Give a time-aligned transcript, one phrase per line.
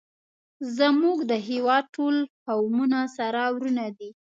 [0.77, 2.15] زمونږ د هیواد ټول
[2.45, 4.09] قومونه سره ورونه دی